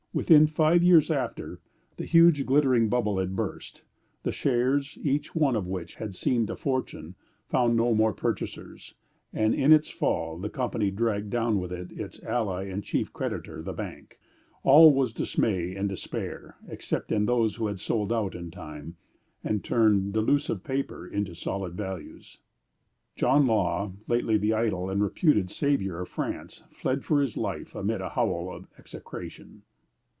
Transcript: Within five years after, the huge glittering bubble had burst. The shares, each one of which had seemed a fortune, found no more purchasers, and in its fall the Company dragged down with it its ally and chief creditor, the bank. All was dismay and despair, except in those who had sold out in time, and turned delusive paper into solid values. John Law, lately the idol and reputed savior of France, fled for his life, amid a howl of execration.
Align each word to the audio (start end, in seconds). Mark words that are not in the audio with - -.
Within 0.13 0.45
five 0.45 0.83
years 0.83 1.09
after, 1.09 1.61
the 1.95 2.03
huge 2.03 2.45
glittering 2.45 2.89
bubble 2.89 3.17
had 3.17 3.33
burst. 3.33 3.83
The 4.23 4.33
shares, 4.33 4.97
each 5.01 5.33
one 5.33 5.55
of 5.55 5.67
which 5.69 5.95
had 5.95 6.13
seemed 6.13 6.49
a 6.49 6.57
fortune, 6.57 7.15
found 7.47 7.77
no 7.77 7.93
more 7.95 8.11
purchasers, 8.11 8.93
and 9.31 9.55
in 9.55 9.71
its 9.71 9.87
fall 9.87 10.37
the 10.37 10.49
Company 10.49 10.91
dragged 10.91 11.29
down 11.29 11.61
with 11.61 11.71
it 11.71 11.93
its 11.93 12.21
ally 12.23 12.65
and 12.65 12.83
chief 12.83 13.13
creditor, 13.13 13.61
the 13.61 13.71
bank. 13.71 14.19
All 14.63 14.93
was 14.93 15.13
dismay 15.13 15.73
and 15.77 15.87
despair, 15.87 16.57
except 16.67 17.13
in 17.13 17.25
those 17.25 17.55
who 17.55 17.67
had 17.67 17.79
sold 17.79 18.11
out 18.11 18.35
in 18.35 18.51
time, 18.51 18.97
and 19.45 19.63
turned 19.63 20.11
delusive 20.11 20.61
paper 20.61 21.07
into 21.07 21.33
solid 21.33 21.75
values. 21.75 22.37
John 23.15 23.47
Law, 23.47 23.93
lately 24.09 24.37
the 24.37 24.51
idol 24.55 24.89
and 24.89 25.01
reputed 25.01 25.49
savior 25.49 26.01
of 26.01 26.09
France, 26.09 26.63
fled 26.69 27.05
for 27.05 27.21
his 27.21 27.37
life, 27.37 27.73
amid 27.75 28.01
a 28.01 28.09
howl 28.09 28.49
of 28.53 28.67
execration. 28.77 29.61